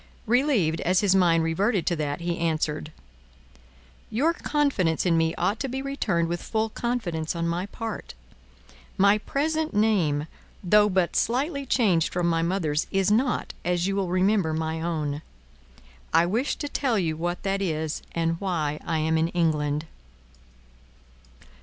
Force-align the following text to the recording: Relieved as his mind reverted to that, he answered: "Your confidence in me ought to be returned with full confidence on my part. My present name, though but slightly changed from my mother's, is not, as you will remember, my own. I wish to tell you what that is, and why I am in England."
Relieved 0.25 0.81
as 0.81 1.01
his 1.01 1.13
mind 1.13 1.43
reverted 1.43 1.85
to 1.85 1.95
that, 1.95 2.21
he 2.21 2.39
answered: 2.39 2.91
"Your 4.09 4.33
confidence 4.33 5.05
in 5.05 5.15
me 5.15 5.35
ought 5.35 5.59
to 5.59 5.69
be 5.69 5.79
returned 5.79 6.27
with 6.27 6.41
full 6.41 6.69
confidence 6.69 7.35
on 7.35 7.47
my 7.47 7.67
part. 7.67 8.15
My 8.97 9.19
present 9.19 9.75
name, 9.75 10.25
though 10.63 10.89
but 10.89 11.15
slightly 11.15 11.67
changed 11.67 12.11
from 12.11 12.25
my 12.25 12.41
mother's, 12.41 12.87
is 12.89 13.11
not, 13.11 13.53
as 13.63 13.85
you 13.85 13.95
will 13.95 14.09
remember, 14.09 14.55
my 14.55 14.81
own. 14.81 15.21
I 16.11 16.25
wish 16.25 16.55
to 16.55 16.67
tell 16.67 16.97
you 16.97 17.15
what 17.15 17.43
that 17.43 17.61
is, 17.61 18.01
and 18.13 18.41
why 18.41 18.79
I 18.83 18.97
am 18.97 19.19
in 19.19 19.27
England." 19.27 19.85